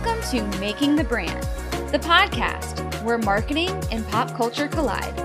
[0.00, 1.42] Welcome to Making the Brand,
[1.90, 5.18] the podcast where marketing and pop culture collide.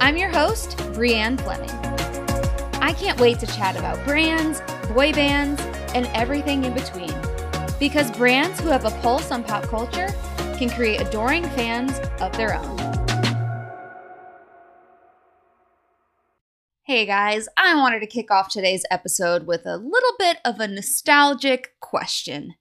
[0.00, 1.68] I'm your host, Brianne Fleming.
[2.80, 4.62] I can't wait to chat about brands,
[4.94, 5.60] boy bands,
[5.94, 7.12] and everything in between.
[7.78, 10.08] Because brands who have a pulse on pop culture
[10.56, 12.78] can create adoring fans of their own.
[16.84, 20.68] Hey guys, I wanted to kick off today's episode with a little bit of a
[20.68, 22.54] nostalgic question.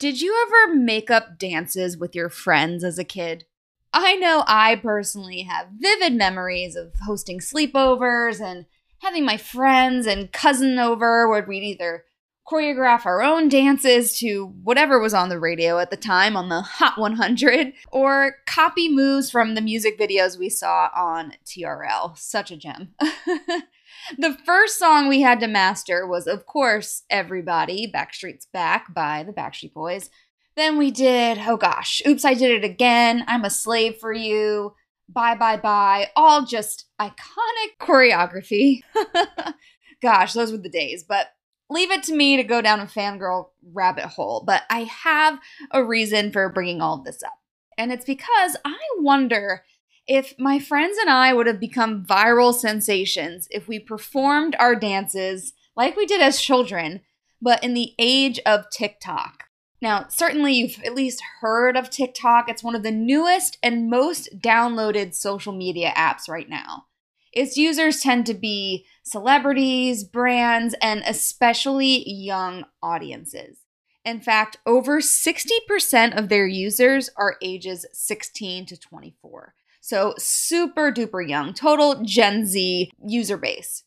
[0.00, 3.44] Did you ever make up dances with your friends as a kid?
[3.92, 8.64] I know I personally have vivid memories of hosting sleepovers and
[9.00, 12.04] having my friends and cousin over where we'd either
[12.50, 16.62] choreograph our own dances to whatever was on the radio at the time on the
[16.62, 22.16] Hot 100 or copy moves from the music videos we saw on TRL.
[22.16, 22.94] Such a gem.
[24.18, 29.32] The first song we had to master was, of course, Everybody, Backstreet's Back by the
[29.32, 30.10] Backstreet Boys.
[30.56, 34.74] Then we did, oh gosh, Oops, I Did It Again, I'm a Slave for You,
[35.08, 38.82] Bye Bye Bye, all just iconic choreography.
[40.02, 41.28] gosh, those were the days, but
[41.68, 44.42] leave it to me to go down a fangirl rabbit hole.
[44.44, 45.38] But I have
[45.70, 47.38] a reason for bringing all this up.
[47.78, 49.62] And it's because I wonder
[50.10, 55.52] if my friends and I would have become viral sensations if we performed our dances
[55.76, 57.02] like we did as children,
[57.40, 59.44] but in the age of TikTok.
[59.80, 62.48] Now, certainly you've at least heard of TikTok.
[62.48, 66.86] It's one of the newest and most downloaded social media apps right now.
[67.32, 73.58] Its users tend to be celebrities, brands, and especially young audiences.
[74.04, 79.54] In fact, over 60% of their users are ages 16 to 24.
[79.80, 83.84] So, super duper young, total Gen Z user base.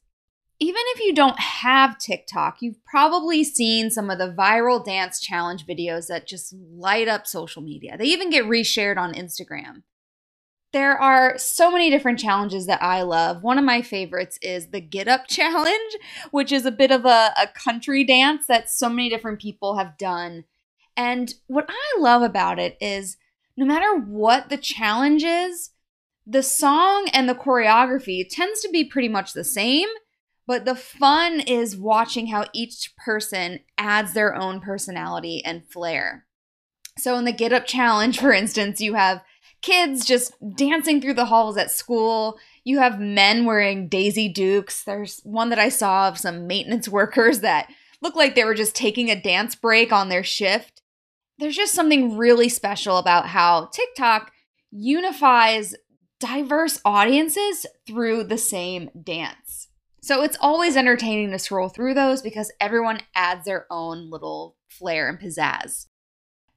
[0.59, 5.65] Even if you don't have TikTok, you've probably seen some of the viral dance challenge
[5.65, 7.97] videos that just light up social media.
[7.97, 9.83] They even get reshared on Instagram.
[10.73, 13.43] There are so many different challenges that I love.
[13.43, 15.95] One of my favorites is the Get Up Challenge,
[16.31, 19.97] which is a bit of a, a country dance that so many different people have
[19.99, 20.45] done.
[20.97, 23.17] And what I love about it is
[23.55, 25.69] no matter what the challenge is,
[26.25, 29.89] the song and the choreography tends to be pretty much the same,
[30.47, 36.25] but the fun is watching how each person adds their own personality and flair.
[36.97, 39.23] So in the Get Up Challenge, for instance, you have
[39.61, 42.37] kids just dancing through the halls at school.
[42.63, 44.83] You have men wearing Daisy Dukes.
[44.83, 47.69] There's one that I saw of some maintenance workers that
[48.01, 50.81] looked like they were just taking a dance break on their shift.
[51.39, 54.31] There's just something really special about how TikTok
[54.71, 55.75] unifies
[56.23, 59.67] diverse audiences through the same dance.
[60.01, 65.09] So it's always entertaining to scroll through those because everyone adds their own little flair
[65.09, 65.87] and pizzazz.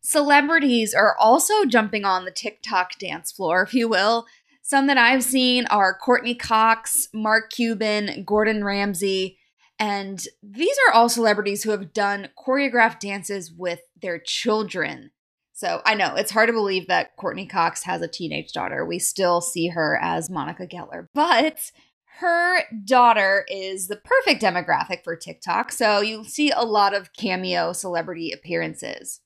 [0.01, 4.27] Celebrities are also jumping on the TikTok dance floor, if you will.
[4.63, 9.37] Some that I've seen are Courteney Cox, Mark Cuban, Gordon Ramsay,
[9.81, 15.11] and these are all celebrities who have done choreographed dances with their children.
[15.57, 18.85] So I know it's hard to believe that Courteney Cox has a teenage daughter.
[18.85, 21.73] We still see her as Monica Geller, but
[22.19, 25.73] her daughter is the perfect demographic for TikTok.
[25.73, 29.23] So you'll see a lot of cameo celebrity appearances.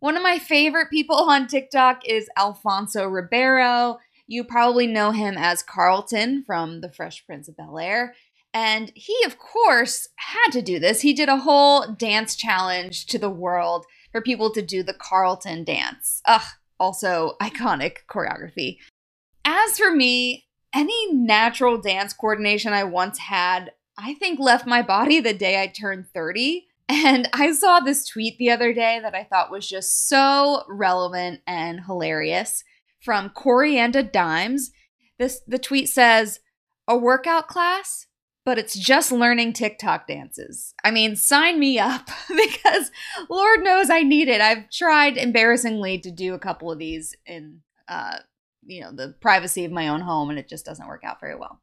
[0.00, 4.00] One of my favorite people on TikTok is Alfonso Ribeiro.
[4.26, 8.14] You probably know him as Carlton from The Fresh Prince of Bel Air.
[8.54, 11.02] And he, of course, had to do this.
[11.02, 15.64] He did a whole dance challenge to the world for people to do the Carlton
[15.64, 16.22] dance.
[16.24, 16.46] Ugh,
[16.80, 18.78] also iconic choreography.
[19.44, 25.20] As for me, any natural dance coordination I once had, I think left my body
[25.20, 26.66] the day I turned 30.
[26.88, 31.42] And I saw this tweet the other day that I thought was just so relevant
[31.46, 32.64] and hilarious
[33.00, 34.70] from Corianda Dimes.
[35.18, 36.40] This the tweet says,
[36.86, 38.06] "A workout class
[38.48, 40.72] but it's just learning TikTok dances.
[40.82, 42.90] I mean, sign me up because
[43.28, 44.40] Lord knows I need it.
[44.40, 48.20] I've tried embarrassingly to do a couple of these in uh,
[48.64, 51.34] you know, the privacy of my own home and it just doesn't work out very
[51.34, 51.60] well.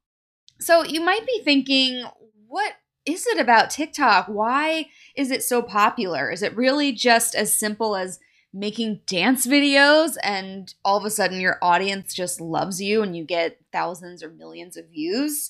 [0.59, 2.05] So you might be thinking,
[2.45, 2.73] what
[3.03, 4.27] is it about TikTok?
[4.27, 6.29] Why is it so popular?
[6.29, 8.19] Is it really just as simple as
[8.53, 13.23] making dance videos and all of a sudden your audience just loves you and you
[13.23, 15.49] get thousands or millions of views?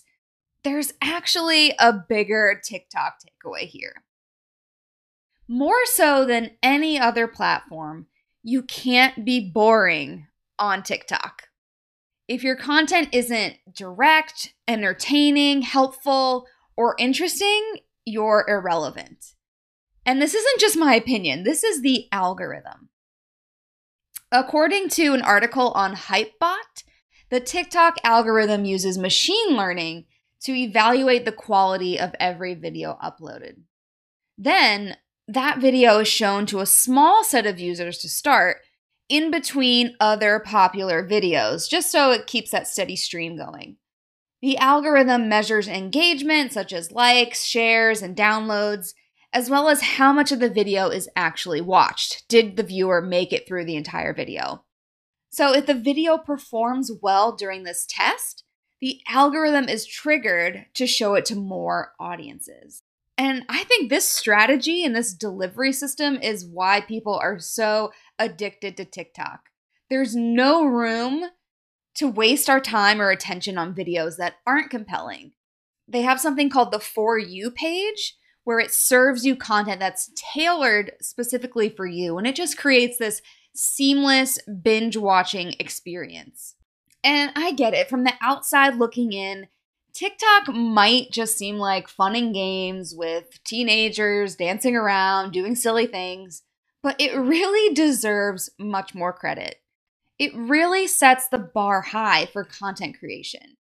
[0.66, 4.04] There's actually a bigger TikTok takeaway here.
[5.48, 8.08] More so than any other platform,
[8.42, 10.28] you can't be boring
[10.58, 11.44] on TikTok.
[12.28, 19.36] If your content isn't direct, entertaining, helpful, or interesting, you're irrelevant.
[20.04, 22.90] And this isn't just my opinion, this is the algorithm.
[24.32, 26.84] According to an article on Hypebot,
[27.30, 30.06] the TikTok algorithm uses machine learning
[30.46, 33.58] to evaluate the quality of every video uploaded.
[34.38, 34.98] Then,
[35.28, 38.58] that video is shown to a small set of users to start
[39.10, 43.78] in between other popular videos, just so it keeps that steady stream going.
[44.42, 48.94] The algorithm measures engagement, such as likes, shares, and downloads,
[49.34, 52.28] as well as how much of the video is actually watched.
[52.30, 54.64] Did the viewer make it through the entire video?
[55.30, 58.45] So, if the video performs well during this test,
[58.82, 62.84] the algorithm is triggered to show it to more audiences.
[63.18, 68.76] And I think this strategy and this delivery system is why people are so addicted
[68.78, 69.50] to TikTok.
[69.90, 71.26] There's no room
[71.96, 75.32] to waste our time or attention on videos that aren't compelling.
[75.88, 80.92] They have something called the For You page where it serves you content that's tailored
[81.02, 82.18] specifically for you.
[82.18, 83.22] And it just creates this
[83.56, 86.56] seamless binge watching experience.
[87.06, 89.48] And I get it from the outside looking in.
[89.94, 96.42] TikTok might just seem like fun and games with teenagers dancing around, doing silly things,
[96.82, 99.62] but it really deserves much more credit.
[100.18, 103.56] It really sets the bar high for content creation.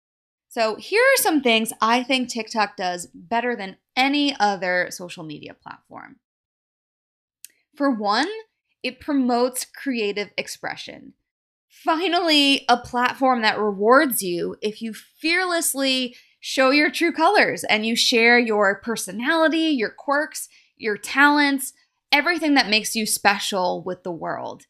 [0.48, 5.54] So, here are some things I think TikTok does better than any other social media
[5.54, 6.16] platform.
[7.74, 8.28] For one,
[8.82, 11.14] it promotes creative expression.
[11.84, 17.96] Finally, a platform that rewards you if you fearlessly show your true colors and you
[17.96, 21.72] share your personality, your quirks, your talents,
[22.12, 24.64] everything that makes you special with the world.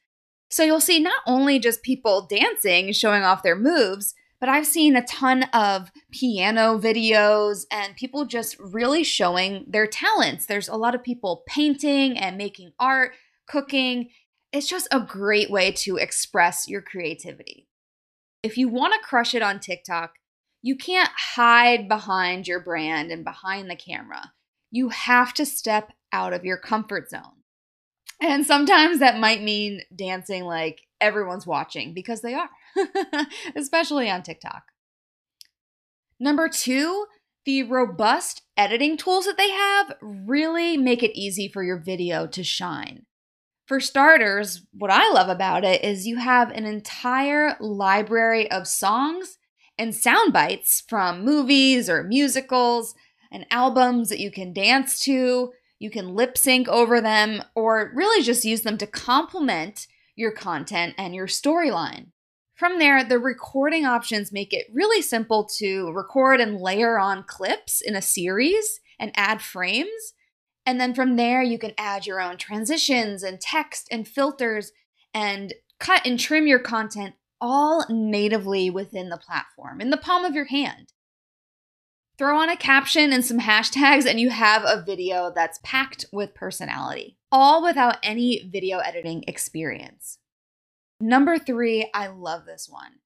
[0.50, 4.96] So you'll see not only just people dancing, showing off their moves, but I've seen
[4.96, 10.46] a ton of piano videos and people just really showing their talents.
[10.46, 13.12] There's a lot of people painting and making art,
[13.46, 14.10] cooking.
[14.52, 17.68] It's just a great way to express your creativity.
[18.42, 20.14] If you want to crush it on TikTok,
[20.60, 24.32] you can't hide behind your brand and behind the camera.
[24.70, 27.42] You have to step out of your comfort zone.
[28.20, 32.50] And sometimes that might mean dancing like everyone's watching because they are,
[33.56, 34.62] especially on TikTok.
[36.20, 37.06] Number two,
[37.44, 42.44] the robust editing tools that they have really make it easy for your video to
[42.44, 43.06] shine.
[43.72, 49.38] For starters, what I love about it is you have an entire library of songs
[49.78, 52.94] and sound bites from movies or musicals
[53.30, 58.22] and albums that you can dance to you can lip sync over them or really
[58.22, 59.86] just use them to complement
[60.16, 62.08] your content and your storyline.
[62.54, 67.80] From there, the recording options make it really simple to record and layer on clips
[67.80, 70.12] in a series and add frames.
[70.64, 74.72] And then from there, you can add your own transitions and text and filters
[75.12, 80.34] and cut and trim your content all natively within the platform in the palm of
[80.34, 80.92] your hand.
[82.16, 86.34] Throw on a caption and some hashtags, and you have a video that's packed with
[86.34, 90.18] personality, all without any video editing experience.
[91.00, 93.00] Number three, I love this one.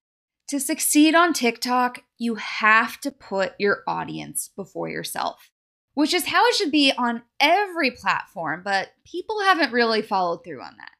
[0.48, 5.50] To succeed on TikTok, you have to put your audience before yourself,
[5.96, 10.60] which is how it should be on every platform, but people haven't really followed through
[10.60, 10.90] on that.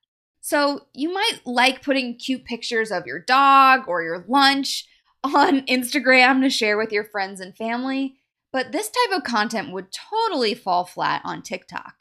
[0.40, 4.86] So you might like putting cute pictures of your dog or your lunch
[5.22, 8.16] on Instagram to share with your friends and family,
[8.50, 11.96] but this type of content would totally fall flat on TikTok.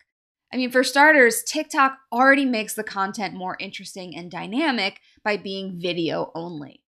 [0.54, 5.82] I mean, for starters, TikTok already makes the content more interesting and dynamic by being
[5.82, 6.82] video only.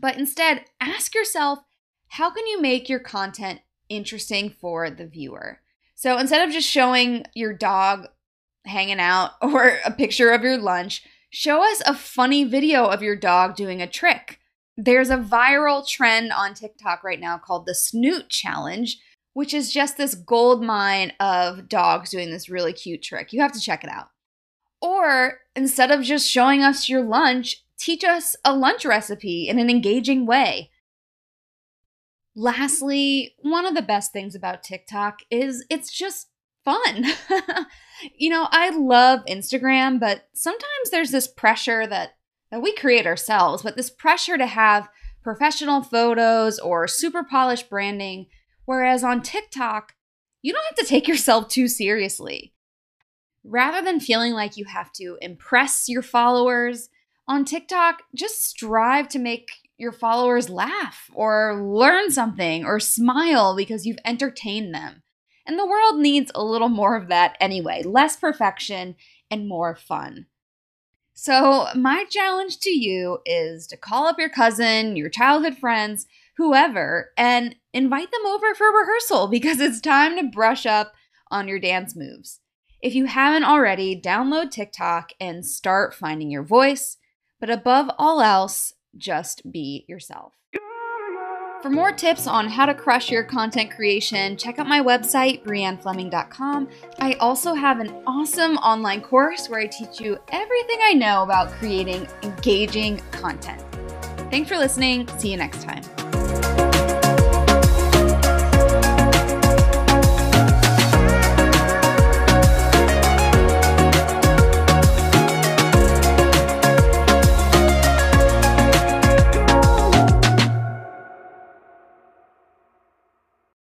[0.00, 1.60] But instead, ask yourself
[2.08, 3.60] how can you make your content
[3.96, 5.60] interesting for the viewer?
[5.94, 8.06] So instead of just showing your dog
[8.64, 13.16] hanging out or a picture of your lunch, show us a funny video of your
[13.16, 14.38] dog doing a trick
[14.76, 18.98] there's a viral trend on TikTok right now called the Snoot Challenge,
[19.34, 23.32] which is just this gold mine of dogs doing this really cute trick.
[23.32, 24.08] You have to check it out.
[24.80, 29.70] Or instead of just showing us your lunch, teach us a lunch recipe in an
[29.70, 30.70] engaging way.
[32.34, 36.28] Lastly, one of the best things about TikTok is it's just
[36.64, 37.04] fun.
[38.16, 42.16] you know, I love Instagram, but sometimes there's this pressure that
[42.50, 44.88] that we create ourselves, but this pressure to have
[45.22, 48.26] professional photos or super polished branding.
[48.66, 49.94] Whereas on TikTok,
[50.42, 52.52] you don't have to take yourself too seriously.
[53.42, 56.90] Rather than feeling like you have to impress your followers,
[57.28, 59.50] on TikTok, just strive to make
[59.82, 65.02] your followers laugh or learn something or smile because you've entertained them.
[65.44, 68.94] And the world needs a little more of that anyway less perfection
[69.30, 70.26] and more fun.
[71.14, 77.10] So, my challenge to you is to call up your cousin, your childhood friends, whoever,
[77.18, 80.92] and invite them over for rehearsal because it's time to brush up
[81.30, 82.40] on your dance moves.
[82.80, 86.96] If you haven't already, download TikTok and start finding your voice.
[87.40, 90.34] But above all else, just be yourself.
[91.62, 96.68] For more tips on how to crush your content creation, check out my website, briannefleming.com.
[96.98, 101.52] I also have an awesome online course where I teach you everything I know about
[101.52, 103.62] creating engaging content.
[104.28, 105.06] Thanks for listening.
[105.18, 106.71] See you next time.